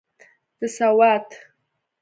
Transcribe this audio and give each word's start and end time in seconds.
د 0.59 0.61
سوات. 0.77 1.27